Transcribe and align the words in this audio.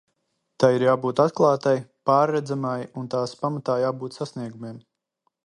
Tai 0.61 0.69
ir 0.77 0.85
jābūt 0.85 1.21
atklātai, 1.23 1.73
pārredzamai 2.11 2.75
un 3.03 3.13
tās 3.17 3.37
pamatā 3.43 3.77
jābūt 3.85 4.19
sasniegumiem. 4.19 4.83